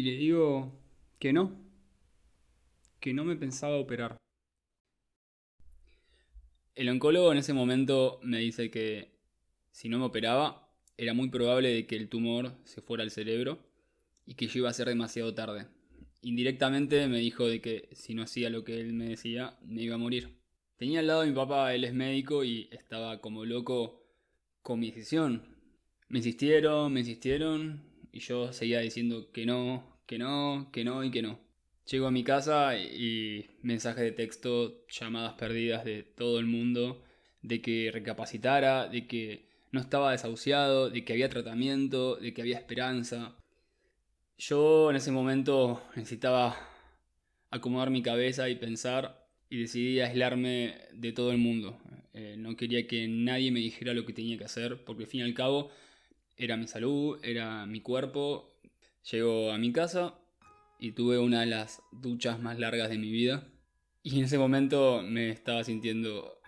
y 0.00 0.02
le 0.02 0.16
digo 0.16 0.72
que 1.18 1.30
no, 1.30 1.54
que 3.00 3.12
no 3.12 3.22
me 3.22 3.36
pensaba 3.36 3.76
operar. 3.76 4.16
El 6.74 6.88
oncólogo 6.88 7.30
en 7.32 7.36
ese 7.36 7.52
momento 7.52 8.18
me 8.22 8.38
dice 8.38 8.70
que 8.70 9.10
si 9.72 9.90
no 9.90 9.98
me 9.98 10.06
operaba, 10.06 10.72
era 10.96 11.12
muy 11.12 11.28
probable 11.28 11.68
de 11.74 11.86
que 11.86 11.96
el 11.96 12.08
tumor 12.08 12.54
se 12.64 12.80
fuera 12.80 13.02
al 13.04 13.10
cerebro 13.10 13.58
y 14.24 14.36
que 14.36 14.46
yo 14.46 14.60
iba 14.60 14.70
a 14.70 14.72
ser 14.72 14.88
demasiado 14.88 15.34
tarde. 15.34 15.66
Indirectamente 16.22 17.06
me 17.06 17.18
dijo 17.18 17.46
de 17.46 17.60
que 17.60 17.90
si 17.92 18.14
no 18.14 18.22
hacía 18.22 18.48
lo 18.48 18.64
que 18.64 18.80
él 18.80 18.94
me 18.94 19.06
decía, 19.06 19.58
me 19.66 19.82
iba 19.82 19.96
a 19.96 19.98
morir. 19.98 20.30
Tenía 20.78 21.00
al 21.00 21.08
lado 21.08 21.20
a 21.20 21.26
mi 21.26 21.34
papá, 21.34 21.74
él 21.74 21.84
es 21.84 21.92
médico 21.92 22.42
y 22.42 22.70
estaba 22.72 23.20
como 23.20 23.44
loco 23.44 24.02
con 24.62 24.80
mi 24.80 24.92
decisión. 24.92 25.42
Me 26.08 26.20
insistieron, 26.20 26.90
me 26.90 27.00
insistieron 27.00 27.90
y 28.12 28.20
yo 28.20 28.52
seguía 28.52 28.80
diciendo 28.80 29.30
que 29.32 29.46
no, 29.46 29.89
que 30.10 30.18
no, 30.18 30.70
que 30.72 30.82
no 30.82 31.04
y 31.04 31.12
que 31.12 31.22
no. 31.22 31.38
Llego 31.88 32.08
a 32.08 32.10
mi 32.10 32.24
casa 32.24 32.76
y 32.76 33.48
mensajes 33.62 34.02
de 34.02 34.10
texto, 34.10 34.84
llamadas 34.88 35.34
perdidas 35.34 35.84
de 35.84 36.02
todo 36.02 36.40
el 36.40 36.46
mundo, 36.46 37.00
de 37.42 37.62
que 37.62 37.90
recapacitara, 37.92 38.88
de 38.88 39.06
que 39.06 39.46
no 39.70 39.80
estaba 39.80 40.10
desahuciado, 40.10 40.90
de 40.90 41.04
que 41.04 41.12
había 41.12 41.28
tratamiento, 41.28 42.16
de 42.16 42.34
que 42.34 42.40
había 42.40 42.58
esperanza. 42.58 43.36
Yo 44.36 44.90
en 44.90 44.96
ese 44.96 45.12
momento 45.12 45.80
necesitaba 45.94 46.56
acomodar 47.50 47.90
mi 47.90 48.02
cabeza 48.02 48.48
y 48.48 48.56
pensar 48.56 49.28
y 49.48 49.60
decidí 49.60 50.00
aislarme 50.00 50.74
de 50.92 51.12
todo 51.12 51.30
el 51.30 51.38
mundo. 51.38 51.78
Eh, 52.14 52.34
no 52.36 52.56
quería 52.56 52.84
que 52.88 53.06
nadie 53.06 53.52
me 53.52 53.60
dijera 53.60 53.94
lo 53.94 54.04
que 54.04 54.12
tenía 54.12 54.36
que 54.36 54.44
hacer, 54.44 54.82
porque 54.84 55.04
al 55.04 55.08
fin 55.08 55.20
y 55.20 55.22
al 55.22 55.34
cabo 55.34 55.70
era 56.36 56.56
mi 56.56 56.66
salud, 56.66 57.20
era 57.22 57.64
mi 57.66 57.80
cuerpo. 57.80 58.49
Llego 59.10 59.52
a 59.52 59.58
mi 59.58 59.72
casa 59.72 60.18
y 60.78 60.92
tuve 60.92 61.18
una 61.18 61.40
de 61.40 61.46
las 61.46 61.82
duchas 61.92 62.40
más 62.40 62.58
largas 62.58 62.90
de 62.90 62.98
mi 62.98 63.10
vida. 63.10 63.46
Y 64.02 64.18
en 64.18 64.24
ese 64.24 64.38
momento 64.38 65.02
me 65.02 65.30
estaba 65.30 65.62
sintiendo 65.64 66.40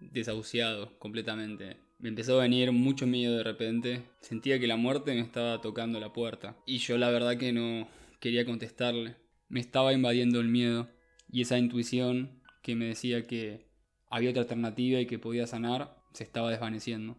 desahuciado 0.00 0.98
completamente. 0.98 1.76
Me 1.98 2.08
empezó 2.08 2.38
a 2.38 2.42
venir 2.42 2.72
mucho 2.72 3.06
miedo 3.06 3.36
de 3.36 3.44
repente. 3.44 4.02
Sentía 4.20 4.58
que 4.58 4.66
la 4.66 4.76
muerte 4.76 5.14
me 5.14 5.20
estaba 5.20 5.60
tocando 5.60 6.00
la 6.00 6.12
puerta. 6.12 6.56
Y 6.66 6.78
yo 6.78 6.98
la 6.98 7.10
verdad 7.10 7.36
que 7.36 7.52
no 7.52 7.88
quería 8.20 8.44
contestarle. 8.44 9.16
Me 9.48 9.60
estaba 9.60 9.92
invadiendo 9.92 10.40
el 10.40 10.48
miedo. 10.48 10.88
Y 11.30 11.42
esa 11.42 11.58
intuición 11.58 12.42
que 12.62 12.74
me 12.74 12.86
decía 12.86 13.26
que 13.26 13.66
había 14.10 14.30
otra 14.30 14.42
alternativa 14.42 15.00
y 15.00 15.06
que 15.06 15.18
podía 15.18 15.46
sanar, 15.46 15.96
se 16.12 16.24
estaba 16.24 16.50
desvaneciendo. 16.50 17.18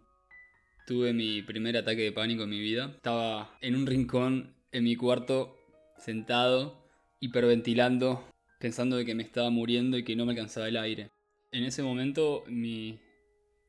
Tuve 0.85 1.13
mi 1.13 1.41
primer 1.41 1.77
ataque 1.77 2.01
de 2.01 2.11
pánico 2.11 2.43
en 2.43 2.49
mi 2.49 2.59
vida. 2.59 2.91
Estaba 2.95 3.57
en 3.61 3.75
un 3.75 3.85
rincón 3.85 4.53
en 4.73 4.83
mi 4.83 4.97
cuarto, 4.97 5.55
sentado, 5.97 6.85
hiperventilando, 7.21 8.27
pensando 8.59 8.97
de 8.97 9.05
que 9.05 9.15
me 9.15 9.23
estaba 9.23 9.49
muriendo 9.49 9.97
y 9.97 10.03
que 10.03 10.17
no 10.17 10.25
me 10.25 10.33
alcanzaba 10.33 10.67
el 10.67 10.75
aire. 10.75 11.09
En 11.53 11.63
ese 11.63 11.83
momento 11.83 12.43
mi 12.47 12.99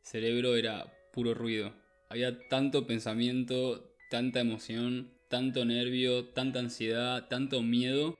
cerebro 0.02 0.56
era 0.56 0.92
puro 1.12 1.34
ruido. 1.34 1.72
Había 2.10 2.36
tanto 2.48 2.86
pensamiento, 2.86 3.94
tanta 4.10 4.40
emoción, 4.40 5.12
tanto 5.28 5.64
nervio, 5.64 6.26
tanta 6.30 6.58
ansiedad, 6.58 7.28
tanto 7.28 7.62
miedo, 7.62 8.16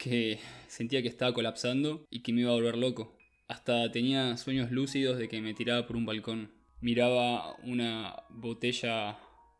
que 0.00 0.40
sentía 0.66 1.02
que 1.02 1.08
estaba 1.08 1.32
colapsando 1.32 2.06
y 2.10 2.22
que 2.22 2.32
me 2.32 2.40
iba 2.40 2.50
a 2.50 2.54
volver 2.54 2.76
loco. 2.76 3.16
Hasta 3.46 3.90
tenía 3.92 4.36
sueños 4.36 4.72
lúcidos 4.72 5.18
de 5.18 5.28
que 5.28 5.40
me 5.40 5.54
tiraba 5.54 5.86
por 5.86 5.96
un 5.96 6.06
balcón. 6.06 6.59
Miraba 6.80 7.56
una 7.62 8.22
botella 8.30 9.18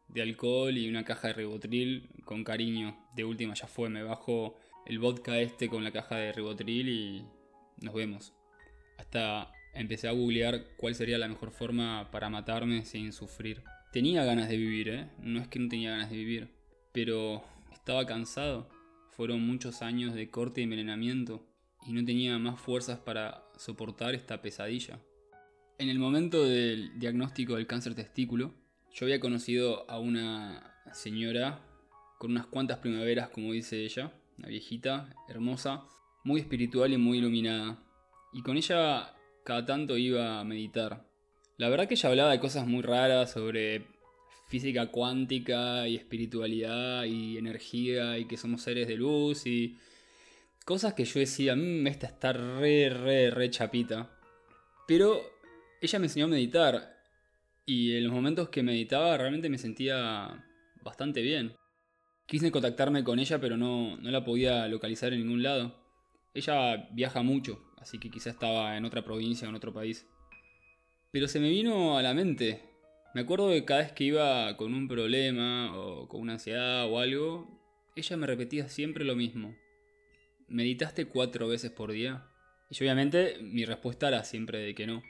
de 0.09 0.23
alcohol 0.23 0.77
y 0.77 0.89
una 0.89 1.05
caja 1.05 1.29
de 1.29 1.35
ribotril 1.35 2.11
con 2.25 2.45
cariño. 2.45 2.97
De 3.15 3.25
última 3.25 3.55
ya 3.55 3.67
fue, 3.67 3.89
me 3.89 4.03
bajo 4.03 4.57
el 4.87 4.99
vodka 4.99 5.39
este 5.39 5.69
con 5.69 5.85
la 5.85 5.93
caja 5.93 6.17
de 6.17 6.33
ribotril 6.33 6.89
y 6.89 7.25
nos 7.81 7.95
vemos. 7.95 8.33
Hasta 8.99 9.53
Empecé 9.73 10.09
a 10.09 10.13
googlear 10.13 10.65
cuál 10.77 10.95
sería 10.95 11.19
la 11.19 11.29
mejor 11.29 11.51
forma 11.53 12.11
para 12.11 12.29
matarme 12.29 12.85
sin 12.85 13.13
sufrir. 13.13 13.63
Tenía 13.93 14.25
ganas 14.25 14.49
de 14.49 14.57
vivir, 14.57 14.89
¿eh? 14.89 15.11
No 15.21 15.41
es 15.41 15.49
que 15.49 15.59
no 15.59 15.69
tenía 15.69 15.91
ganas 15.91 16.11
de 16.11 16.17
vivir, 16.17 16.51
pero 16.93 17.45
estaba 17.73 18.05
cansado. 18.07 18.69
Fueron 19.11 19.47
muchos 19.47 19.83
años 19.83 20.15
de 20.15 20.31
corte 20.31 20.61
y 20.61 20.65
envenenamiento 20.65 21.47
y 21.87 21.93
no 21.93 22.05
tenía 22.05 22.39
más 22.39 22.61
fuerzas 22.61 22.99
para 22.99 23.45
soportar 23.57 24.15
esta 24.15 24.43
pesadilla. 24.43 25.01
En 25.81 25.89
el 25.89 25.99
momento 25.99 26.45
del 26.45 26.99
diagnóstico 26.99 27.57
del 27.57 27.67
cáncer 27.67 27.95
testículo, 27.95 28.53
yo 28.93 29.07
había 29.07 29.19
conocido 29.19 29.91
a 29.91 29.99
una 29.99 30.75
señora 30.93 31.65
con 32.19 32.33
unas 32.33 32.49
cuantas 32.49 32.81
primaveras, 32.81 33.31
como 33.31 33.55
dice 33.55 33.83
ella, 33.83 34.13
una 34.37 34.49
viejita, 34.49 35.09
hermosa, 35.27 35.85
muy 36.23 36.43
espiritual 36.43 36.93
y 36.93 36.99
muy 36.99 37.17
iluminada. 37.17 37.83
Y 38.35 38.43
con 38.43 38.59
ella 38.59 39.15
cada 39.43 39.65
tanto 39.65 39.97
iba 39.97 40.39
a 40.39 40.45
meditar. 40.45 41.09
La 41.57 41.71
verdad 41.71 41.89
que 41.89 41.95
ella 41.95 42.11
hablaba 42.11 42.33
de 42.33 42.41
cosas 42.41 42.67
muy 42.67 42.83
raras 42.83 43.33
sobre 43.33 43.87
física 44.49 44.91
cuántica 44.91 45.89
y 45.89 45.97
espiritualidad 45.97 47.05
y 47.05 47.39
energía 47.39 48.19
y 48.19 48.27
que 48.27 48.37
somos 48.37 48.61
seres 48.61 48.87
de 48.87 48.97
luz 48.97 49.47
y 49.47 49.79
cosas 50.67 50.93
que 50.93 51.07
yo 51.07 51.21
decía, 51.21 51.57
mmm, 51.57 51.87
esta 51.87 52.07
está 52.07 52.35
re, 52.35 52.91
re, 52.91 53.31
re 53.31 53.49
chapita. 53.49 54.11
Pero 54.87 55.40
ella 55.81 55.99
me 55.99 56.07
enseñó 56.07 56.27
a 56.27 56.29
meditar 56.29 56.97
y 57.65 57.97
en 57.97 58.05
los 58.05 58.13
momentos 58.13 58.49
que 58.49 58.63
meditaba 58.63 59.17
realmente 59.17 59.49
me 59.49 59.59
sentía 59.59 60.45
bastante 60.83 61.23
bien. 61.23 61.55
Quise 62.27 62.51
contactarme 62.51 63.05
con 63.05 63.19
ella 63.19 63.41
pero 63.41 63.57
no, 63.57 63.97
no 63.97 64.11
la 64.11 64.25
podía 64.25 64.69
localizar 64.69 65.13
en 65.13 65.21
ningún 65.21 65.43
lado. 65.43 65.81
Ella 66.35 66.89
viaja 66.93 67.23
mucho, 67.23 67.65
así 67.79 67.99
que 67.99 68.11
quizá 68.11 68.31
estaba 68.31 68.77
en 68.77 68.85
otra 68.85 69.03
provincia 69.03 69.47
o 69.47 69.51
en 69.51 69.57
otro 69.57 69.73
país. 69.73 70.07
Pero 71.11 71.27
se 71.27 71.41
me 71.41 71.49
vino 71.49 71.99
a 71.99 72.03
la 72.03 72.15
mente. 72.15 72.63
Me 73.15 73.23
acuerdo 73.23 73.49
de 73.49 73.65
cada 73.65 73.81
vez 73.81 73.93
que 73.93 74.05
iba 74.05 74.57
con 74.57 74.75
un 74.75 74.87
problema 74.87 75.77
o 75.77 76.07
con 76.09 76.21
una 76.21 76.35
ansiedad 76.35 76.89
o 76.89 77.01
algo, 77.01 77.61
ella 77.97 78.17
me 78.17 78.27
repetía 78.27 78.69
siempre 78.69 79.05
lo 79.05 79.17
mismo. 79.17 79.57
¿Meditaste 80.47 81.07
cuatro 81.07 81.49
veces 81.49 81.73
por 81.73 81.91
día? 81.91 82.27
Y 82.71 82.81
obviamente 82.83 83.39
mi 83.43 83.65
respuesta 83.65 84.09
era 84.09 84.23
siempre 84.23 84.59
de 84.59 84.75
que 84.77 84.87
no. 84.87 85.03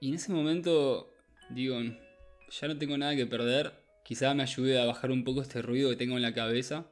Y 0.00 0.08
en 0.08 0.14
ese 0.14 0.32
momento 0.32 1.10
digo, 1.50 1.78
ya 1.80 2.68
no 2.68 2.78
tengo 2.78 2.96
nada 2.98 3.16
que 3.16 3.26
perder, 3.26 3.72
quizá 4.04 4.34
me 4.34 4.42
ayude 4.42 4.80
a 4.80 4.84
bajar 4.84 5.10
un 5.10 5.24
poco 5.24 5.42
este 5.42 5.62
ruido 5.62 5.90
que 5.90 5.96
tengo 5.96 6.16
en 6.16 6.22
la 6.22 6.34
cabeza. 6.34 6.90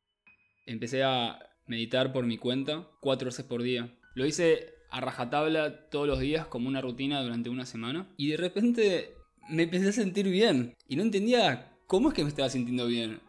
Empecé 0.67 1.03
a 1.03 1.39
meditar 1.67 2.13
por 2.13 2.27
mi 2.27 2.39
cuenta 2.39 2.89
cuatro 3.01 3.27
veces 3.27 3.45
por 3.45 3.63
día. 3.63 3.97
Lo 4.15 4.27
hice 4.27 4.75
a 4.91 5.01
rajatabla 5.01 5.89
todos 5.91 6.07
los 6.07 6.21
días 6.21 6.47
como 6.47 6.69
una 6.69 6.81
rutina 6.81 7.23
durante 7.23 7.51
una 7.51 7.67
semana 7.67 8.13
y 8.17 8.29
de 8.29 8.37
repente 8.37 9.15
me 9.49 9.65
empecé 9.65 9.89
a 9.89 9.93
sentir 9.93 10.29
bien 10.29 10.75
y 10.89 10.97
no 10.97 11.03
entendía 11.03 11.73
cómo 11.87 12.09
es 12.09 12.15
que 12.15 12.23
me 12.23 12.29
estaba 12.29 12.49
sintiendo 12.49 12.87
bien. 12.87 13.21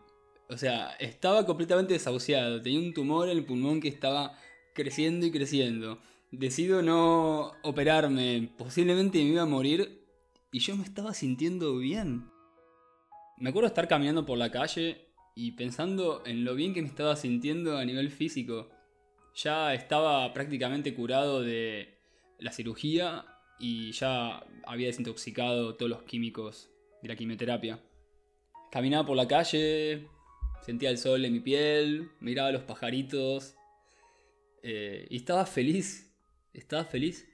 O 0.49 0.57
sea, 0.57 0.91
estaba 0.99 1.45
completamente 1.45 1.93
desahuciado, 1.93 2.61
tenía 2.61 2.79
un 2.79 2.93
tumor 2.93 3.29
en 3.29 3.37
el 3.37 3.45
pulmón 3.45 3.81
que 3.81 3.87
estaba 3.87 4.37
creciendo 4.75 5.25
y 5.25 5.31
creciendo. 5.31 5.99
Decido 6.31 6.81
no 6.81 7.53
operarme, 7.63 8.49
posiblemente 8.57 9.19
me 9.19 9.31
iba 9.31 9.43
a 9.43 9.45
morir 9.45 10.05
y 10.51 10.59
yo 10.59 10.75
me 10.75 10.83
estaba 10.83 11.13
sintiendo 11.13 11.77
bien. 11.77 12.29
Me 13.37 13.49
acuerdo 13.49 13.67
estar 13.67 13.87
caminando 13.87 14.25
por 14.25 14.37
la 14.37 14.51
calle 14.51 15.05
y 15.35 15.51
pensando 15.51 16.23
en 16.25 16.45
lo 16.45 16.55
bien 16.55 16.73
que 16.73 16.81
me 16.81 16.87
estaba 16.87 17.15
sintiendo 17.15 17.77
a 17.77 17.85
nivel 17.85 18.09
físico. 18.09 18.69
Ya 19.35 19.73
estaba 19.73 20.31
prácticamente 20.33 20.93
curado 20.95 21.41
de 21.41 21.99
la 22.39 22.51
cirugía 22.51 23.25
y 23.59 23.91
ya 23.91 24.45
había 24.65 24.87
desintoxicado 24.87 25.75
todos 25.75 25.89
los 25.89 26.03
químicos 26.03 26.69
de 27.01 27.09
la 27.09 27.15
quimioterapia. 27.15 27.79
Caminaba 28.71 29.05
por 29.05 29.17
la 29.17 29.27
calle, 29.27 30.07
sentía 30.61 30.89
el 30.89 30.97
sol 30.97 31.23
en 31.25 31.33
mi 31.33 31.39
piel, 31.39 32.09
miraba 32.19 32.51
los 32.51 32.63
pajaritos 32.63 33.55
eh, 34.63 35.05
y 35.09 35.17
estaba 35.17 35.45
feliz, 35.45 36.14
estaba 36.57 36.85
feliz. 36.85 37.27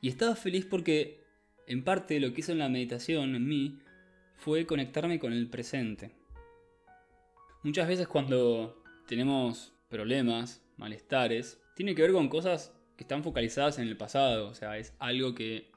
Y 0.00 0.08
estaba 0.08 0.34
feliz 0.34 0.66
porque 0.66 1.22
en 1.66 1.84
parte 1.84 2.18
lo 2.20 2.32
que 2.32 2.40
hizo 2.40 2.52
en 2.52 2.58
la 2.58 2.68
meditación 2.68 3.34
en 3.34 3.46
mí 3.46 3.78
fue 4.36 4.66
conectarme 4.66 5.18
con 5.18 5.32
el 5.32 5.48
presente. 5.48 6.10
Muchas 7.62 7.86
veces 7.86 8.08
cuando 8.08 8.82
tenemos 9.06 9.72
problemas, 9.88 10.64
malestares, 10.76 11.62
tiene 11.76 11.94
que 11.94 12.02
ver 12.02 12.12
con 12.12 12.28
cosas 12.28 12.74
que 12.96 13.04
están 13.04 13.22
focalizadas 13.22 13.78
en 13.78 13.86
el 13.86 13.96
pasado, 13.96 14.48
o 14.48 14.54
sea, 14.54 14.78
es 14.78 14.94
algo 14.98 15.34
que 15.34 15.70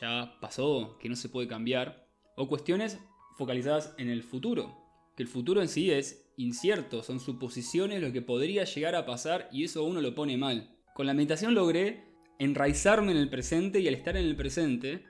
ya 0.00 0.36
pasó, 0.40 0.98
que 0.98 1.08
no 1.08 1.16
se 1.16 1.28
puede 1.28 1.48
cambiar, 1.48 2.06
o 2.36 2.48
cuestiones 2.48 2.98
focalizadas 3.36 3.94
en 3.98 4.08
el 4.08 4.22
futuro, 4.22 4.76
que 5.16 5.22
el 5.22 5.28
futuro 5.28 5.62
en 5.62 5.68
sí 5.68 5.90
es 5.90 6.28
incierto, 6.36 7.02
son 7.02 7.20
suposiciones 7.20 8.00
lo 8.00 8.12
que 8.12 8.22
podría 8.22 8.64
llegar 8.64 8.94
a 8.94 9.06
pasar 9.06 9.48
y 9.52 9.64
eso 9.64 9.84
uno 9.84 10.00
lo 10.00 10.14
pone 10.14 10.36
mal. 10.36 10.77
Con 10.98 11.06
la 11.06 11.14
meditación 11.14 11.54
logré 11.54 12.02
enraizarme 12.40 13.12
en 13.12 13.18
el 13.18 13.30
presente 13.30 13.78
y 13.78 13.86
al 13.86 13.94
estar 13.94 14.16
en 14.16 14.24
el 14.24 14.34
presente, 14.34 15.04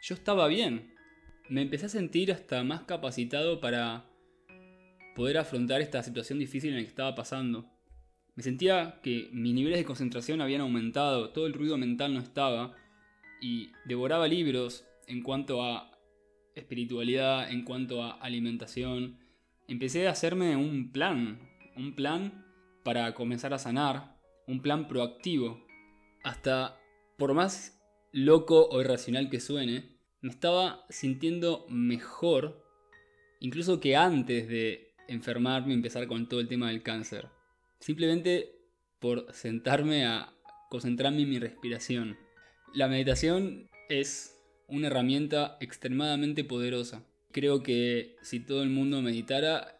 yo 0.00 0.14
estaba 0.14 0.46
bien. 0.46 0.94
Me 1.48 1.62
empecé 1.62 1.86
a 1.86 1.88
sentir 1.88 2.30
hasta 2.30 2.62
más 2.62 2.82
capacitado 2.82 3.60
para 3.60 4.08
poder 5.16 5.38
afrontar 5.38 5.80
esta 5.80 6.04
situación 6.04 6.38
difícil 6.38 6.70
en 6.70 6.76
la 6.76 6.82
que 6.82 6.88
estaba 6.88 7.16
pasando. 7.16 7.68
Me 8.36 8.44
sentía 8.44 9.00
que 9.02 9.28
mis 9.32 9.54
niveles 9.54 9.80
de 9.80 9.84
concentración 9.84 10.40
habían 10.40 10.60
aumentado, 10.60 11.30
todo 11.30 11.48
el 11.48 11.52
ruido 11.52 11.76
mental 11.78 12.14
no 12.14 12.20
estaba, 12.20 12.76
y 13.40 13.72
devoraba 13.86 14.28
libros 14.28 14.86
en 15.08 15.20
cuanto 15.24 15.64
a 15.64 15.98
espiritualidad, 16.54 17.50
en 17.50 17.64
cuanto 17.64 18.04
a 18.04 18.12
alimentación. 18.12 19.18
Empecé 19.66 20.06
a 20.06 20.12
hacerme 20.12 20.54
un 20.54 20.92
plan, 20.92 21.40
un 21.76 21.96
plan 21.96 22.46
para 22.84 23.14
comenzar 23.14 23.52
a 23.52 23.58
sanar, 23.58 24.13
un 24.46 24.62
plan 24.62 24.88
proactivo. 24.88 25.64
Hasta, 26.22 26.80
por 27.18 27.34
más 27.34 27.80
loco 28.12 28.68
o 28.68 28.80
irracional 28.80 29.30
que 29.30 29.40
suene, 29.40 29.98
me 30.20 30.30
estaba 30.30 30.84
sintiendo 30.88 31.66
mejor, 31.68 32.64
incluso 33.40 33.80
que 33.80 33.96
antes 33.96 34.48
de 34.48 34.94
enfermarme 35.08 35.72
y 35.72 35.76
empezar 35.76 36.06
con 36.06 36.28
todo 36.28 36.40
el 36.40 36.48
tema 36.48 36.68
del 36.68 36.82
cáncer. 36.82 37.28
Simplemente 37.78 38.54
por 39.00 39.26
sentarme 39.34 40.06
a 40.06 40.32
concentrarme 40.70 41.22
en 41.22 41.30
mi 41.30 41.38
respiración. 41.38 42.16
La 42.72 42.88
meditación 42.88 43.68
es 43.88 44.34
una 44.66 44.86
herramienta 44.86 45.58
extremadamente 45.60 46.42
poderosa. 46.42 47.04
Creo 47.30 47.62
que 47.62 48.16
si 48.22 48.40
todo 48.40 48.62
el 48.62 48.70
mundo 48.70 49.02
meditara, 49.02 49.78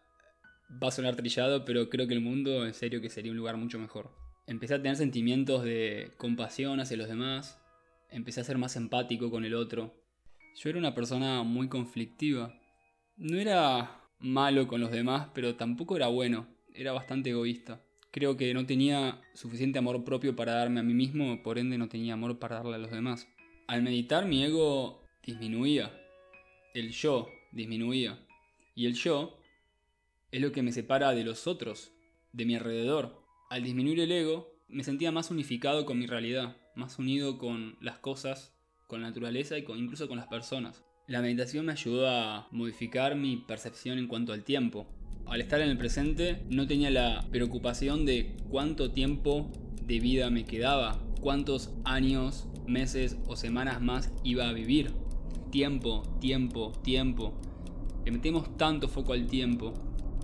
va 0.71 0.89
a 0.89 0.91
sonar 0.91 1.17
trillado, 1.17 1.65
pero 1.65 1.89
creo 1.89 2.07
que 2.07 2.15
el 2.15 2.21
mundo 2.21 2.67
en 2.67 2.75
serio 2.75 3.01
que 3.01 3.09
sería 3.09 3.33
un 3.33 3.39
lugar 3.39 3.57
mucho 3.57 3.79
mejor. 3.79 4.24
Empecé 4.47 4.75
a 4.75 4.83
tener 4.83 4.97
sentimientos 4.97 5.65
de 5.65 6.13
compasión 6.19 6.79
hacia 6.79 6.99
los 6.99 7.09
demás, 7.09 7.59
empecé 8.11 8.41
a 8.41 8.45
ser 8.45 8.59
más 8.59 8.77
empático 8.77 9.31
con 9.31 9.45
el 9.45 9.55
otro. 9.55 9.95
Yo 10.57 10.71
era 10.71 10.79
una 10.79 10.95
persona 10.95 11.43
muy 11.43 11.69
conflictiva. 11.69 12.55
No 13.17 13.39
era 13.39 14.03
malo 14.19 14.69
con 14.69 14.81
los 14.81 14.91
demás, 14.91 15.29
pero 15.35 15.57
tampoco 15.57 15.97
era 15.97 16.09
bueno, 16.09 16.47
era 16.75 16.93
bastante 16.93 17.31
egoísta. 17.31 17.83
Creo 18.11 18.37
que 18.37 18.53
no 18.55 18.67
tenía 18.67 19.21
suficiente 19.35 19.79
amor 19.79 20.05
propio 20.05 20.37
para 20.37 20.55
darme 20.55 20.81
a 20.81 20.85
mí 20.85 20.95
mismo, 20.95 21.43
por 21.43 21.59
ende 21.59 21.79
no 21.79 21.89
tenía 21.89 22.15
amor 22.15 22.39
para 22.39 22.57
darle 22.57 22.77
a 22.77 22.79
los 22.79 22.91
demás. 22.91 23.27
Al 23.67 23.83
meditar 23.83 24.27
mi 24.27 24.45
ego 24.45 25.03
disminuía, 25.25 25.91
el 26.75 26.91
yo 26.91 27.29
disminuía, 27.51 28.19
y 28.75 28.87
el 28.87 28.95
yo 28.95 29.39
es 30.31 30.41
lo 30.41 30.53
que 30.53 30.63
me 30.63 30.71
separa 30.71 31.13
de 31.13 31.25
los 31.25 31.47
otros, 31.47 31.93
de 32.33 32.45
mi 32.45 32.55
alrededor. 32.57 33.24
Al 33.51 33.63
disminuir 33.63 34.01
el 34.01 34.11
ego, 34.11 34.55
me 34.69 34.85
sentía 34.85 35.13
más 35.13 35.31
unificado 35.31 35.85
con 35.85 35.99
mi 35.99 36.07
realidad, 36.07 36.57
más 36.75 36.99
unido 36.99 37.39
con 37.39 37.77
las 37.81 37.99
cosas, 37.99 38.55
con 38.89 39.03
la 39.03 39.09
naturaleza 39.09 39.59
y 39.59 39.65
incluso 39.77 40.09
con 40.09 40.17
las 40.17 40.29
personas. 40.29 40.83
La 41.07 41.21
meditación 41.21 41.67
me 41.67 41.73
ayudó 41.73 42.09
a 42.09 42.49
modificar 42.51 43.15
mi 43.15 43.37
percepción 43.37 43.99
en 43.99 44.09
cuanto 44.09 44.33
al 44.33 44.45
tiempo. 44.45 44.87
Al 45.27 45.43
estar 45.43 45.61
en 45.61 45.69
el 45.69 45.77
presente 45.77 46.43
no 46.49 46.67
tenía 46.67 46.91
la 46.91 47.27
preocupación 47.31 48.07
de 48.07 48.35
cuánto 48.49 48.91
tiempo 48.91 49.53
de 49.83 50.01
vida 50.01 50.31
me 50.31 50.47
quedaba, 50.47 50.99
cuántos 51.21 51.75
años, 51.85 52.49
meses 52.67 53.19
o 53.27 53.37
semanas 53.37 53.83
más 53.83 54.13
iba 54.25 54.49
a 54.49 54.53
vivir. 54.53 54.93
Tiempo, 55.51 56.03
tiempo, 56.21 56.73
tiempo. 56.83 57.39
Le 58.05 58.13
metemos 58.13 58.57
tanto 58.57 58.89
foco 58.89 59.13
al 59.13 59.27
tiempo. 59.27 59.75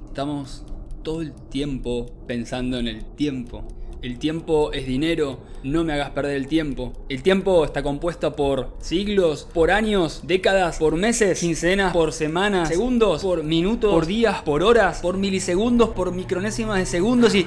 Estamos 0.07 0.65
todo 1.03 1.23
el 1.23 1.33
tiempo 1.33 2.07
pensando 2.27 2.79
en 2.79 2.89
el 2.89 3.05
tiempo. 3.17 3.67
El 4.03 4.19
tiempo 4.19 4.73
es 4.73 4.87
dinero, 4.87 5.41
no 5.63 5.85
me 5.85 5.93
hagas 5.93 6.11
perder 6.11 6.37
el 6.37 6.47
tiempo. 6.47 7.05
El 7.11 7.23
tiempo 7.23 7.65
está 7.67 7.83
compuesto 7.83 8.35
por 8.35 8.75
siglos, 8.81 9.47
por 9.53 9.71
años, 9.71 10.23
décadas, 10.25 10.79
por 10.79 10.97
meses, 10.97 11.39
quincenas, 11.41 11.93
por 11.93 12.15
semanas, 12.15 12.69
segundos, 12.69 13.23
por 13.23 13.45
minutos, 13.45 13.93
por 13.93 14.07
días, 14.07 14.41
por 14.43 14.63
horas, 14.63 15.01
por 15.01 15.19
milisegundos, 15.19 15.91
por 15.91 16.13
micronésimas 16.15 16.79
de 16.79 16.87
segundos 16.87 17.35
y... 17.35 17.45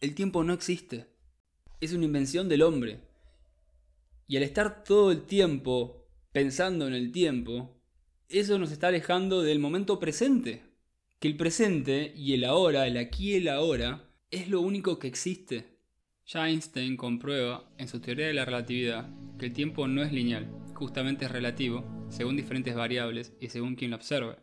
El 0.00 0.14
tiempo 0.16 0.42
no 0.42 0.52
existe. 0.52 1.06
Es 1.80 1.92
una 1.92 2.06
invención 2.06 2.48
del 2.48 2.62
hombre. 2.62 3.00
Y 4.26 4.36
al 4.36 4.42
estar 4.42 4.82
todo 4.82 5.12
el 5.12 5.22
tiempo 5.22 6.08
pensando 6.32 6.88
en 6.88 6.94
el 6.94 7.12
tiempo, 7.12 7.80
eso 8.28 8.58
nos 8.58 8.72
está 8.72 8.88
alejando 8.88 9.42
del 9.42 9.60
momento 9.60 10.00
presente. 10.00 10.69
Que 11.20 11.28
el 11.28 11.36
presente 11.36 12.14
y 12.16 12.32
el 12.32 12.44
ahora, 12.44 12.86
el 12.86 12.96
aquí 12.96 13.32
y 13.32 13.36
el 13.36 13.48
ahora, 13.48 14.08
es 14.30 14.48
lo 14.48 14.62
único 14.62 14.98
que 14.98 15.06
existe. 15.06 15.76
Ya 16.24 16.48
Einstein 16.48 16.96
comprueba 16.96 17.70
en 17.76 17.88
su 17.88 18.00
teoría 18.00 18.28
de 18.28 18.32
la 18.32 18.46
relatividad 18.46 19.06
que 19.38 19.44
el 19.44 19.52
tiempo 19.52 19.86
no 19.86 20.02
es 20.02 20.14
lineal, 20.14 20.50
justamente 20.72 21.26
es 21.26 21.30
relativo, 21.30 21.84
según 22.08 22.38
diferentes 22.38 22.74
variables 22.74 23.34
y 23.38 23.50
según 23.50 23.76
quien 23.76 23.90
lo 23.90 23.98
observe. 23.98 24.38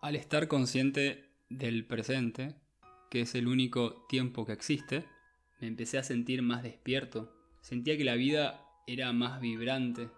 Al 0.00 0.16
estar 0.16 0.48
consciente 0.48 1.34
del 1.50 1.84
presente, 1.84 2.54
que 3.10 3.20
es 3.20 3.34
el 3.34 3.48
único 3.48 4.06
tiempo 4.08 4.46
que 4.46 4.54
existe, 4.54 5.04
me 5.60 5.66
empecé 5.66 5.98
a 5.98 6.02
sentir 6.02 6.40
más 6.40 6.62
despierto. 6.62 7.36
Sentía 7.60 7.98
que 7.98 8.04
la 8.04 8.14
vida 8.14 8.64
era 8.86 9.12
más 9.12 9.42
vibrante. 9.42 10.08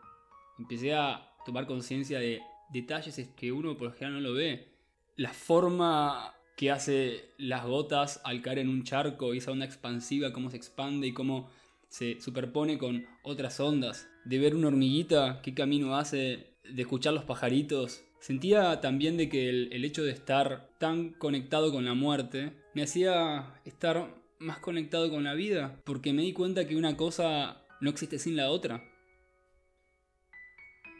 Empecé 0.56 0.94
a 0.94 1.32
tomar 1.44 1.66
conciencia 1.66 2.20
de 2.20 2.42
detalles 2.72 3.30
que 3.36 3.52
uno 3.52 3.76
por 3.76 3.88
lo 3.88 3.94
general 3.94 4.22
no 4.22 4.28
lo 4.28 4.34
ve 4.34 4.78
la 5.18 5.34
forma 5.34 6.32
que 6.56 6.70
hace 6.70 7.34
las 7.38 7.66
gotas 7.66 8.20
al 8.24 8.40
caer 8.40 8.60
en 8.60 8.68
un 8.68 8.84
charco 8.84 9.34
y 9.34 9.38
esa 9.38 9.50
onda 9.50 9.66
expansiva, 9.66 10.32
cómo 10.32 10.48
se 10.48 10.56
expande 10.56 11.08
y 11.08 11.12
cómo 11.12 11.50
se 11.88 12.20
superpone 12.20 12.78
con 12.78 13.04
otras 13.24 13.58
ondas, 13.58 14.08
de 14.24 14.38
ver 14.38 14.54
una 14.54 14.68
hormiguita, 14.68 15.40
qué 15.42 15.54
camino 15.54 15.96
hace, 15.96 16.54
de 16.64 16.82
escuchar 16.82 17.14
los 17.14 17.24
pajaritos. 17.24 18.04
Sentía 18.20 18.80
también 18.80 19.16
de 19.16 19.28
que 19.28 19.48
el, 19.48 19.72
el 19.72 19.84
hecho 19.84 20.04
de 20.04 20.12
estar 20.12 20.70
tan 20.78 21.10
conectado 21.14 21.72
con 21.72 21.84
la 21.84 21.94
muerte 21.94 22.52
me 22.74 22.82
hacía 22.82 23.60
estar 23.64 24.14
más 24.38 24.58
conectado 24.58 25.10
con 25.10 25.24
la 25.24 25.34
vida, 25.34 25.80
porque 25.84 26.12
me 26.12 26.22
di 26.22 26.32
cuenta 26.32 26.68
que 26.68 26.76
una 26.76 26.96
cosa 26.96 27.64
no 27.80 27.90
existe 27.90 28.20
sin 28.20 28.36
la 28.36 28.50
otra. 28.50 28.84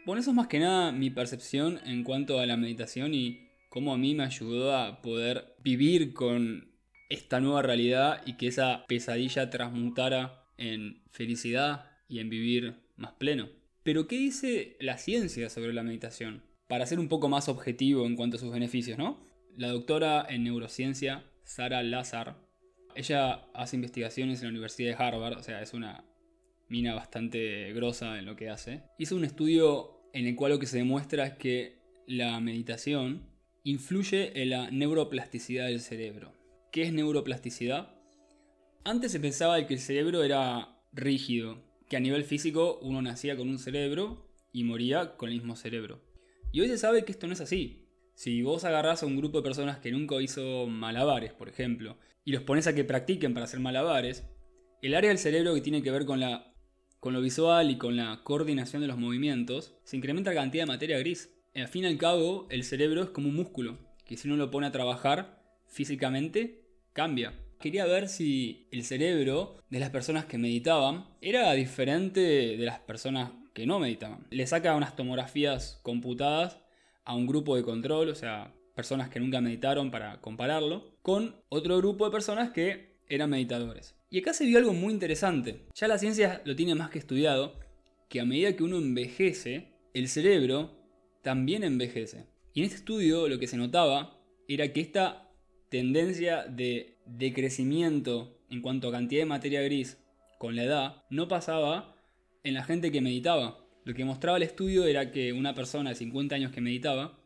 Bueno, 0.09 0.23
eso 0.23 0.31
es 0.31 0.37
más 0.37 0.47
que 0.47 0.59
nada 0.59 0.91
mi 0.91 1.11
percepción 1.11 1.81
en 1.85 2.03
cuanto 2.03 2.41
a 2.41 2.47
la 2.47 2.57
meditación 2.57 3.13
y 3.13 3.51
cómo 3.69 3.93
a 3.93 3.99
mí 3.99 4.15
me 4.15 4.25
ayudó 4.25 4.75
a 4.75 5.03
poder 5.03 5.55
vivir 5.63 6.15
con 6.15 6.73
esta 7.11 7.41
nueva 7.41 7.61
realidad 7.61 8.23
y 8.25 8.39
que 8.39 8.47
esa 8.47 8.87
pesadilla 8.89 9.51
transmutara 9.51 10.47
en 10.57 11.03
felicidad 11.11 11.91
y 12.09 12.21
en 12.21 12.31
vivir 12.31 12.77
más 12.97 13.13
pleno. 13.19 13.51
Pero 13.83 14.09
¿qué 14.09 14.17
dice 14.17 14.79
la 14.81 14.97
ciencia 14.97 15.51
sobre 15.51 15.75
la 15.75 15.83
meditación? 15.83 16.43
Para 16.69 16.87
ser 16.87 17.01
un 17.01 17.09
poco 17.09 17.29
más 17.29 17.51
objetivo 17.51 18.07
en 18.07 18.17
cuanto 18.17 18.39
a 18.39 18.41
sus 18.41 18.51
beneficios, 18.51 18.97
¿no? 18.97 19.21
La 19.59 19.69
doctora 19.69 20.25
en 20.27 20.43
neurociencia, 20.43 21.23
Sara 21.45 21.83
Lazar, 21.83 22.39
ella 22.95 23.45
hace 23.53 23.77
investigaciones 23.77 24.41
en 24.41 24.47
la 24.47 24.53
Universidad 24.53 24.89
de 24.89 25.05
Harvard, 25.05 25.37
o 25.37 25.43
sea, 25.43 25.61
es 25.61 25.75
una 25.75 26.03
mina 26.71 26.95
bastante 26.95 27.75
grosa 27.75 28.19
en 28.19 28.25
lo 28.25 28.37
que 28.37 28.49
hace. 28.49 28.85
Hizo 28.99 29.15
un 29.15 29.27
estudio 29.27 29.98
en 30.19 30.27
el 30.27 30.35
cual 30.35 30.51
lo 30.51 30.59
que 30.59 30.67
se 30.67 30.79
demuestra 30.79 31.27
es 31.27 31.35
que 31.35 31.79
la 32.09 32.41
meditación 32.41 33.23
influye 33.63 34.43
en 34.43 34.51
la 34.51 34.69
neuroplasticidad 34.69 35.67
del 35.67 35.81
cerebro. 35.81 36.33
¿Qué 36.73 36.83
es 36.83 36.93
neuroplasticidad? 36.93 37.95
Antes 38.85 39.13
se 39.13 39.21
pensaba 39.21 39.65
que 39.65 39.75
el 39.75 39.81
cerebro 39.81 40.25
era 40.25 40.77
rígido, 40.93 41.63
que 41.89 41.97
a 41.97 42.01
nivel 42.01 42.25
físico 42.25 42.81
uno 42.83 43.01
nacía 43.01 43.37
con 43.37 43.49
un 43.49 43.61
cerebro 43.61 44.29
y 44.53 44.65
moría 44.65 45.17
con 45.17 45.29
el 45.29 45.37
mismo 45.37 45.55
cerebro. 45.55 46.03
Y 46.51 46.63
hoy 46.63 46.69
se 46.69 46.79
sabe 46.79 47.05
que 47.05 47.13
esto 47.13 47.29
no 47.29 47.35
es 47.35 47.41
así. 47.41 47.87
Si 48.15 48.43
vos 48.43 48.65
agarrás 48.65 49.05
a 49.05 49.07
un 49.07 49.17
grupo 49.17 49.39
de 49.39 49.45
personas 49.45 49.79
que 49.79 49.93
nunca 49.93 50.21
hizo 50.21 50.67
malabares, 50.67 51.33
por 51.33 51.49
ejemplo, 51.49 51.97
y 52.25 52.33
los 52.33 52.43
pones 52.43 52.67
a 52.67 52.75
que 52.75 52.83
practiquen 52.83 53.35
para 53.35 53.45
hacer 53.45 53.61
malabares, 53.61 54.25
el 54.83 54.97
área 54.97 55.11
del 55.11 55.19
cerebro 55.19 55.55
que 55.55 55.61
tiene 55.61 55.81
que 55.81 55.93
ver 55.93 56.07
con, 56.07 56.19
la, 56.19 56.48
con 57.01 57.13
lo 57.13 57.21
visual 57.21 57.71
y 57.71 57.79
con 57.79 57.97
la 57.97 58.21
coordinación 58.25 58.83
de 58.83 58.89
los 58.89 58.99
movimientos, 58.99 59.75
se 59.85 59.97
incrementa 59.97 60.31
la 60.31 60.41
cantidad 60.41 60.65
de 60.65 60.73
materia 60.73 60.99
gris 60.99 61.31
al 61.61 61.69
fin 61.69 61.85
y 61.85 61.87
al 61.87 61.99
cabo, 61.99 62.47
el 62.51 62.65
cerebro 62.65 63.03
es 63.03 63.11
como 63.11 63.29
un 63.29 63.37
músculo, 63.37 63.79
que 64.05 64.17
si 64.17 64.29
uno 64.29 64.37
lo 64.37 64.51
pone 64.51 64.67
a 64.67 64.73
trabajar 64.73 65.43
físicamente, 65.67 66.63
cambia. 66.93 67.35
Quería 67.59 67.87
ver 67.87 68.09
si 68.09 68.69
el 68.71 68.85
cerebro 68.85 69.57
de 69.69 69.81
las 69.81 69.91
personas 69.91 70.25
que 70.27 70.39
meditaban 70.39 71.07
era 71.21 71.53
diferente 71.53 72.21
de 72.21 72.65
las 72.65 72.79
personas 72.79 73.33
que 73.53 73.67
no 73.67 73.81
meditaban. 73.81 74.27
Le 74.31 74.47
saca 74.47 74.77
unas 74.77 74.95
tomografías 74.95 75.81
computadas 75.83 76.61
a 77.05 77.15
un 77.15 77.27
grupo 77.27 77.57
de 77.57 77.63
control, 77.63 78.11
o 78.11 78.15
sea, 78.15 78.55
personas 78.77 79.09
que 79.09 79.19
nunca 79.19 79.41
meditaron 79.41 79.91
para 79.91 80.21
compararlo, 80.21 80.93
con 81.03 81.35
otro 81.49 81.79
grupo 81.79 82.05
de 82.05 82.13
personas 82.13 82.51
que 82.51 83.01
eran 83.09 83.31
meditadores. 83.31 83.98
Y 84.11 84.21
acá 84.21 84.33
se 84.33 84.47
vio 84.47 84.59
algo 84.59 84.73
muy 84.73 84.93
interesante. 84.93 85.67
Ya 85.75 85.87
la 85.87 85.99
ciencia 85.99 86.41
lo 86.45 86.57
tiene 86.57 86.75
más 86.75 86.89
que 86.89 86.99
estudiado, 86.99 87.61
que 88.09 88.21
a 88.21 88.25
medida 88.25 88.57
que 88.57 88.63
uno 88.63 88.79
envejece, 88.79 89.69
el 89.93 90.09
cerebro 90.09 90.79
también 91.23 91.63
envejece. 91.63 92.27
Y 92.55 92.61
en 92.61 92.67
este 92.67 92.79
estudio 92.79 93.29
lo 93.29 93.39
que 93.39 93.47
se 93.47 93.59
notaba 93.59 94.19
era 94.49 94.73
que 94.73 94.81
esta 94.81 95.31
tendencia 95.69 96.45
de 96.45 96.97
decrecimiento 97.05 98.41
en 98.51 98.63
cuanto 98.63 98.89
a 98.89 98.93
cantidad 98.93 99.21
de 99.21 99.27
materia 99.27 99.61
gris 99.61 99.99
con 100.39 100.57
la 100.57 100.65
edad 100.65 101.05
no 101.11 101.29
pasaba 101.29 101.95
en 102.45 102.55
la 102.55 102.65
gente 102.65 102.91
que 102.91 103.03
meditaba. 103.03 103.59
Lo 103.85 103.93
que 103.93 104.07
mostraba 104.07 104.39
el 104.39 104.43
estudio 104.43 104.87
era 104.87 105.11
que 105.11 105.35
una 105.35 105.55
persona 105.55 105.91
de 105.91 105.97
50 105.97 106.35
años 106.35 106.53
que 106.53 106.63
meditaba 106.63 107.19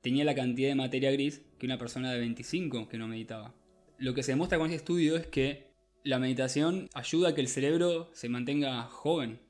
tenía 0.00 0.24
la 0.24 0.36
cantidad 0.36 0.68
de 0.68 0.76
materia 0.76 1.10
gris 1.10 1.42
que 1.58 1.66
una 1.66 1.78
persona 1.78 2.12
de 2.12 2.20
25 2.20 2.88
que 2.88 2.98
no 2.98 3.08
meditaba. 3.08 3.52
Lo 3.98 4.14
que 4.14 4.22
se 4.22 4.32
demuestra 4.32 4.58
con 4.58 4.68
este 4.68 4.76
estudio 4.76 5.16
es 5.16 5.26
que 5.26 5.69
la 6.02 6.18
meditación 6.18 6.88
ayuda 6.94 7.30
a 7.30 7.34
que 7.34 7.40
el 7.40 7.48
cerebro 7.48 8.10
se 8.12 8.28
mantenga 8.28 8.82
joven. 8.84 9.40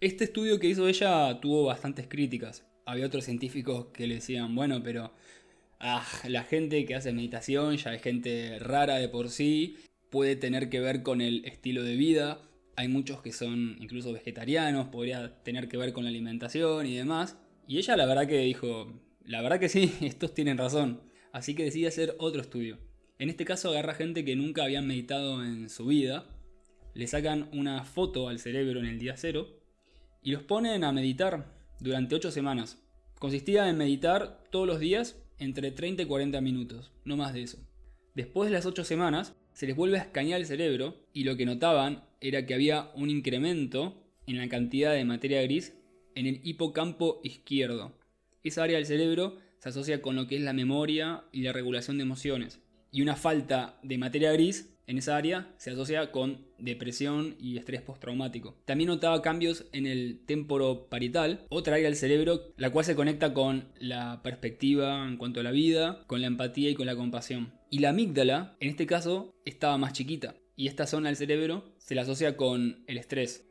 Este 0.00 0.24
estudio 0.24 0.58
que 0.58 0.68
hizo 0.68 0.88
ella 0.88 1.40
tuvo 1.40 1.64
bastantes 1.64 2.06
críticas. 2.08 2.66
Había 2.84 3.06
otros 3.06 3.24
científicos 3.24 3.86
que 3.92 4.06
le 4.06 4.16
decían, 4.16 4.54
bueno, 4.54 4.82
pero 4.82 5.12
ah, 5.80 6.06
la 6.28 6.42
gente 6.44 6.84
que 6.84 6.94
hace 6.94 7.12
meditación 7.12 7.76
ya 7.76 7.94
es 7.94 8.02
gente 8.02 8.58
rara 8.58 8.96
de 8.96 9.08
por 9.08 9.30
sí, 9.30 9.76
puede 10.10 10.36
tener 10.36 10.68
que 10.70 10.80
ver 10.80 11.02
con 11.02 11.20
el 11.20 11.44
estilo 11.44 11.82
de 11.82 11.96
vida. 11.96 12.40
Hay 12.76 12.88
muchos 12.88 13.22
que 13.22 13.32
son 13.32 13.76
incluso 13.80 14.12
vegetarianos, 14.12 14.88
podría 14.88 15.42
tener 15.42 15.68
que 15.68 15.76
ver 15.76 15.92
con 15.92 16.04
la 16.04 16.10
alimentación 16.10 16.86
y 16.86 16.96
demás. 16.96 17.38
Y 17.66 17.78
ella 17.78 17.96
la 17.96 18.06
verdad 18.06 18.26
que 18.26 18.38
dijo, 18.38 18.92
la 19.24 19.40
verdad 19.42 19.60
que 19.60 19.68
sí, 19.68 19.92
estos 20.00 20.34
tienen 20.34 20.58
razón. 20.58 21.00
Así 21.32 21.54
que 21.54 21.64
decide 21.64 21.88
hacer 21.88 22.14
otro 22.18 22.40
estudio. 22.40 22.78
En 23.18 23.30
este 23.30 23.46
caso 23.46 23.70
agarra 23.70 23.94
gente 23.94 24.24
que 24.26 24.36
nunca 24.36 24.64
habían 24.64 24.86
meditado 24.86 25.42
en 25.42 25.70
su 25.70 25.86
vida, 25.86 26.26
le 26.92 27.06
sacan 27.06 27.48
una 27.52 27.84
foto 27.84 28.28
al 28.28 28.38
cerebro 28.38 28.80
en 28.80 28.86
el 28.86 28.98
día 28.98 29.16
cero 29.16 29.48
y 30.22 30.32
los 30.32 30.42
ponen 30.42 30.84
a 30.84 30.92
meditar 30.92 31.54
durante 31.80 32.14
8 32.14 32.30
semanas. 32.30 32.82
Consistía 33.18 33.70
en 33.70 33.78
meditar 33.78 34.44
todos 34.50 34.66
los 34.66 34.80
días 34.80 35.16
entre 35.38 35.70
30 35.70 36.02
y 36.02 36.06
40 36.06 36.40
minutos, 36.42 36.92
no 37.04 37.16
más 37.16 37.32
de 37.32 37.42
eso. 37.42 37.58
Después 38.14 38.50
de 38.50 38.54
las 38.54 38.66
8 38.66 38.84
semanas, 38.84 39.34
se 39.54 39.66
les 39.66 39.76
vuelve 39.76 39.98
a 39.98 40.02
escanear 40.02 40.40
el 40.40 40.46
cerebro 40.46 41.06
y 41.14 41.24
lo 41.24 41.36
que 41.38 41.46
notaban 41.46 42.04
era 42.20 42.44
que 42.44 42.52
había 42.52 42.90
un 42.94 43.08
incremento 43.08 44.02
en 44.26 44.36
la 44.36 44.48
cantidad 44.50 44.92
de 44.92 45.04
materia 45.06 45.40
gris 45.42 45.74
en 46.14 46.26
el 46.26 46.40
hipocampo 46.44 47.20
izquierdo. 47.22 47.98
Esa 48.42 48.62
área 48.62 48.76
del 48.76 48.86
cerebro 48.86 49.38
se 49.58 49.70
asocia 49.70 50.02
con 50.02 50.16
lo 50.16 50.26
que 50.26 50.36
es 50.36 50.42
la 50.42 50.52
memoria 50.52 51.24
y 51.32 51.42
la 51.42 51.52
regulación 51.52 51.96
de 51.96 52.02
emociones. 52.02 52.60
Y 52.96 53.02
una 53.02 53.14
falta 53.14 53.78
de 53.82 53.98
materia 53.98 54.32
gris 54.32 54.74
en 54.86 54.96
esa 54.96 55.18
área 55.18 55.52
se 55.58 55.70
asocia 55.70 56.10
con 56.12 56.46
depresión 56.58 57.36
y 57.38 57.58
estrés 57.58 57.82
postraumático. 57.82 58.56
También 58.64 58.88
notaba 58.88 59.20
cambios 59.20 59.66
en 59.74 59.84
el 59.84 60.24
temporo 60.24 60.88
parietal, 60.88 61.44
otra 61.50 61.74
área 61.74 61.88
del 61.88 61.96
cerebro, 61.96 62.54
la 62.56 62.70
cual 62.70 62.86
se 62.86 62.94
conecta 62.94 63.34
con 63.34 63.68
la 63.78 64.22
perspectiva 64.22 65.06
en 65.06 65.18
cuanto 65.18 65.40
a 65.40 65.42
la 65.42 65.50
vida, 65.50 66.04
con 66.06 66.22
la 66.22 66.26
empatía 66.26 66.70
y 66.70 66.74
con 66.74 66.86
la 66.86 66.96
compasión. 66.96 67.52
Y 67.70 67.80
la 67.80 67.90
amígdala, 67.90 68.56
en 68.60 68.70
este 68.70 68.86
caso, 68.86 69.34
estaba 69.44 69.76
más 69.76 69.92
chiquita. 69.92 70.34
Y 70.56 70.66
esta 70.66 70.86
zona 70.86 71.10
del 71.10 71.16
cerebro 71.16 71.74
se 71.76 71.94
la 71.94 72.00
asocia 72.00 72.38
con 72.38 72.82
el 72.86 72.96
estrés. 72.96 73.46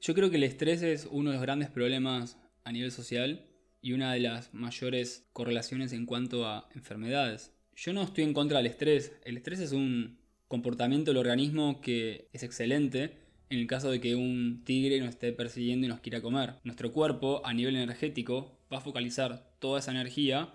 Yo 0.00 0.14
creo 0.14 0.30
que 0.30 0.36
el 0.36 0.44
estrés 0.44 0.80
es 0.80 1.06
uno 1.10 1.28
de 1.28 1.36
los 1.36 1.42
grandes 1.42 1.68
problemas 1.68 2.38
a 2.64 2.72
nivel 2.72 2.90
social 2.90 3.44
y 3.82 3.92
una 3.92 4.14
de 4.14 4.20
las 4.20 4.54
mayores 4.54 5.28
correlaciones 5.34 5.92
en 5.92 6.06
cuanto 6.06 6.46
a 6.46 6.70
enfermedades. 6.74 7.52
Yo 7.80 7.92
no 7.92 8.02
estoy 8.02 8.24
en 8.24 8.34
contra 8.34 8.58
del 8.58 8.66
estrés. 8.66 9.12
El 9.24 9.36
estrés 9.36 9.60
es 9.60 9.70
un 9.70 10.18
comportamiento 10.48 11.12
del 11.12 11.18
organismo 11.18 11.80
que 11.80 12.28
es 12.32 12.42
excelente 12.42 13.20
en 13.50 13.60
el 13.60 13.68
caso 13.68 13.88
de 13.88 14.00
que 14.00 14.16
un 14.16 14.64
tigre 14.64 14.98
nos 14.98 15.10
esté 15.10 15.32
persiguiendo 15.32 15.86
y 15.86 15.88
nos 15.88 16.00
quiera 16.00 16.20
comer. 16.20 16.54
Nuestro 16.64 16.92
cuerpo, 16.92 17.40
a 17.44 17.54
nivel 17.54 17.76
energético, 17.76 18.58
va 18.72 18.78
a 18.78 18.80
focalizar 18.80 19.52
toda 19.60 19.78
esa 19.78 19.92
energía 19.92 20.52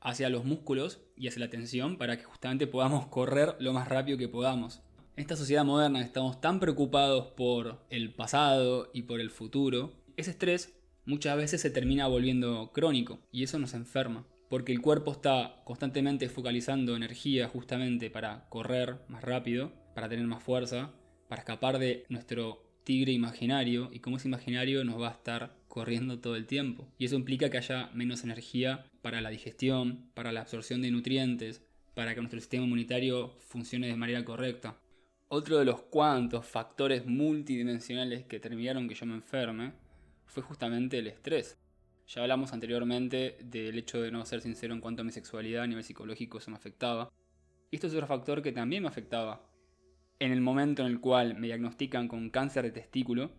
hacia 0.00 0.28
los 0.28 0.44
músculos 0.44 1.00
y 1.16 1.28
hacia 1.28 1.40
la 1.40 1.48
tensión 1.48 1.96
para 1.96 2.18
que 2.18 2.24
justamente 2.24 2.66
podamos 2.66 3.06
correr 3.06 3.56
lo 3.58 3.72
más 3.72 3.88
rápido 3.88 4.18
que 4.18 4.28
podamos. 4.28 4.82
En 5.16 5.22
esta 5.22 5.36
sociedad 5.36 5.64
moderna 5.64 6.02
estamos 6.02 6.42
tan 6.42 6.60
preocupados 6.60 7.28
por 7.28 7.86
el 7.88 8.12
pasado 8.12 8.90
y 8.92 9.04
por 9.04 9.22
el 9.22 9.30
futuro, 9.30 9.94
ese 10.18 10.32
estrés 10.32 10.78
muchas 11.06 11.38
veces 11.38 11.62
se 11.62 11.70
termina 11.70 12.06
volviendo 12.06 12.70
crónico 12.74 13.18
y 13.32 13.44
eso 13.44 13.58
nos 13.58 13.72
enferma 13.72 14.26
porque 14.48 14.72
el 14.72 14.80
cuerpo 14.80 15.12
está 15.12 15.62
constantemente 15.64 16.28
focalizando 16.28 16.96
energía 16.96 17.48
justamente 17.48 18.10
para 18.10 18.48
correr 18.48 18.98
más 19.08 19.22
rápido, 19.22 19.72
para 19.94 20.08
tener 20.08 20.26
más 20.26 20.42
fuerza, 20.42 20.92
para 21.28 21.40
escapar 21.40 21.78
de 21.78 22.04
nuestro 22.08 22.62
tigre 22.84 23.12
imaginario 23.12 23.90
y 23.92 23.98
como 23.98 24.16
es 24.16 24.24
imaginario 24.24 24.84
nos 24.84 25.00
va 25.00 25.08
a 25.08 25.12
estar 25.12 25.56
corriendo 25.66 26.20
todo 26.20 26.36
el 26.36 26.46
tiempo. 26.46 26.88
Y 26.98 27.06
eso 27.06 27.16
implica 27.16 27.50
que 27.50 27.58
haya 27.58 27.90
menos 27.92 28.22
energía 28.22 28.86
para 29.02 29.20
la 29.20 29.30
digestión, 29.30 30.10
para 30.14 30.32
la 30.32 30.42
absorción 30.42 30.82
de 30.82 30.92
nutrientes, 30.92 31.62
para 31.94 32.14
que 32.14 32.20
nuestro 32.20 32.40
sistema 32.40 32.64
inmunitario 32.64 33.36
funcione 33.40 33.88
de 33.88 33.96
manera 33.96 34.24
correcta. 34.24 34.76
Otro 35.28 35.58
de 35.58 35.64
los 35.64 35.80
cuantos 35.82 36.46
factores 36.46 37.04
multidimensionales 37.06 38.24
que 38.26 38.38
terminaron 38.38 38.88
que 38.88 38.94
yo 38.94 39.06
me 39.06 39.14
enferme 39.14 39.72
fue 40.26 40.42
justamente 40.42 40.98
el 40.98 41.08
estrés. 41.08 41.58
Ya 42.08 42.22
hablamos 42.22 42.52
anteriormente 42.52 43.36
del 43.42 43.76
hecho 43.78 44.00
de 44.00 44.12
no 44.12 44.24
ser 44.24 44.40
sincero 44.40 44.72
en 44.72 44.80
cuanto 44.80 45.02
a 45.02 45.04
mi 45.04 45.10
sexualidad 45.10 45.64
a 45.64 45.66
nivel 45.66 45.82
psicológico, 45.82 46.38
eso 46.38 46.52
me 46.52 46.56
afectaba. 46.56 47.10
Y 47.70 47.76
esto 47.76 47.88
es 47.88 47.94
otro 47.94 48.06
factor 48.06 48.42
que 48.42 48.52
también 48.52 48.84
me 48.84 48.88
afectaba. 48.88 49.44
En 50.20 50.30
el 50.30 50.40
momento 50.40 50.82
en 50.82 50.88
el 50.88 51.00
cual 51.00 51.34
me 51.34 51.48
diagnostican 51.48 52.06
con 52.06 52.30
cáncer 52.30 52.62
de 52.62 52.70
testículo, 52.70 53.32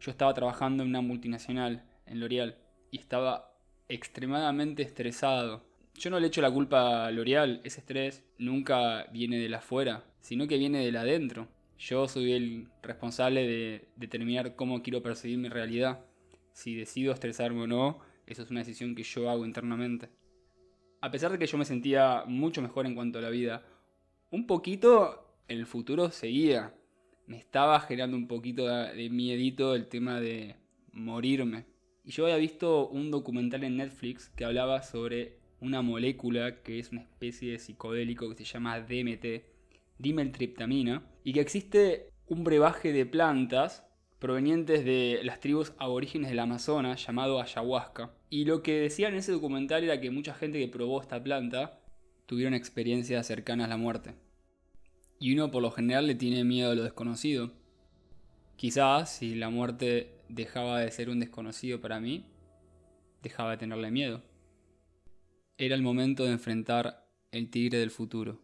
yo 0.00 0.10
estaba 0.10 0.32
trabajando 0.32 0.82
en 0.82 0.88
una 0.88 1.02
multinacional, 1.02 1.84
en 2.06 2.18
L'Oreal, 2.18 2.56
y 2.90 2.98
estaba 2.98 3.52
extremadamente 3.88 4.82
estresado. 4.82 5.62
Yo 5.94 6.08
no 6.08 6.18
le 6.18 6.28
echo 6.28 6.40
la 6.40 6.50
culpa 6.50 7.06
a 7.06 7.10
L'Oreal, 7.10 7.60
ese 7.62 7.80
estrés 7.80 8.24
nunca 8.38 9.04
viene 9.12 9.38
de 9.38 9.50
la 9.50 9.58
afuera, 9.58 10.02
sino 10.20 10.48
que 10.48 10.56
viene 10.56 10.90
de 10.90 10.98
adentro. 10.98 11.48
Yo 11.78 12.08
soy 12.08 12.32
el 12.32 12.68
responsable 12.82 13.46
de 13.46 13.88
determinar 13.96 14.56
cómo 14.56 14.82
quiero 14.82 15.02
percibir 15.02 15.36
mi 15.36 15.50
realidad. 15.50 16.06
Si 16.52 16.74
decido 16.74 17.12
estresarme 17.12 17.62
o 17.62 17.66
no, 17.66 18.00
eso 18.26 18.42
es 18.42 18.50
una 18.50 18.60
decisión 18.60 18.94
que 18.94 19.02
yo 19.02 19.30
hago 19.30 19.44
internamente. 19.44 20.08
A 21.00 21.10
pesar 21.10 21.32
de 21.32 21.38
que 21.38 21.46
yo 21.46 21.58
me 21.58 21.64
sentía 21.64 22.24
mucho 22.26 22.62
mejor 22.62 22.86
en 22.86 22.94
cuanto 22.94 23.18
a 23.18 23.22
la 23.22 23.30
vida, 23.30 23.62
un 24.30 24.46
poquito 24.46 25.36
el 25.48 25.66
futuro 25.66 26.10
seguía. 26.10 26.74
Me 27.26 27.36
estaba 27.36 27.80
generando 27.80 28.16
un 28.16 28.26
poquito 28.26 28.66
de 28.66 29.08
miedito 29.10 29.74
el 29.74 29.88
tema 29.88 30.20
de 30.20 30.56
morirme. 30.92 31.66
Y 32.04 32.10
yo 32.10 32.24
había 32.24 32.36
visto 32.36 32.88
un 32.88 33.10
documental 33.10 33.64
en 33.64 33.76
Netflix 33.76 34.28
que 34.30 34.44
hablaba 34.44 34.82
sobre 34.82 35.38
una 35.60 35.82
molécula 35.82 36.62
que 36.62 36.78
es 36.78 36.90
una 36.92 37.02
especie 37.02 37.52
de 37.52 37.58
psicodélico 37.58 38.28
que 38.28 38.36
se 38.36 38.44
llama 38.44 38.80
DMT, 38.80 39.42
dimeltriptamina, 39.98 41.02
y 41.22 41.32
que 41.32 41.40
existe 41.40 42.10
un 42.26 42.44
brebaje 42.44 42.92
de 42.92 43.06
plantas 43.06 43.86
provenientes 44.18 44.84
de 44.84 45.20
las 45.22 45.40
tribus 45.40 45.72
aborígenes 45.78 46.30
del 46.30 46.38
Amazonas 46.38 47.04
llamado 47.04 47.40
ayahuasca. 47.40 48.14
Y 48.30 48.44
lo 48.44 48.62
que 48.62 48.80
decían 48.80 49.12
en 49.12 49.18
ese 49.18 49.32
documental 49.32 49.84
era 49.84 50.00
que 50.00 50.10
mucha 50.10 50.34
gente 50.34 50.58
que 50.58 50.68
probó 50.68 51.00
esta 51.00 51.22
planta 51.22 51.80
tuvieron 52.26 52.54
experiencias 52.54 53.26
cercanas 53.26 53.66
a 53.66 53.70
la 53.70 53.76
muerte. 53.76 54.14
Y 55.18 55.34
uno 55.34 55.50
por 55.50 55.62
lo 55.62 55.70
general 55.70 56.06
le 56.06 56.14
tiene 56.14 56.44
miedo 56.44 56.70
a 56.70 56.74
lo 56.74 56.82
desconocido. 56.82 57.52
Quizás 58.56 59.16
si 59.16 59.34
la 59.34 59.50
muerte 59.50 60.20
dejaba 60.28 60.80
de 60.80 60.90
ser 60.90 61.10
un 61.10 61.20
desconocido 61.20 61.80
para 61.80 62.00
mí, 62.00 62.26
dejaba 63.22 63.52
de 63.52 63.56
tenerle 63.58 63.90
miedo. 63.90 64.22
Era 65.56 65.74
el 65.74 65.82
momento 65.82 66.24
de 66.24 66.32
enfrentar 66.32 67.06
el 67.30 67.50
tigre 67.50 67.78
del 67.78 67.90
futuro. 67.90 68.43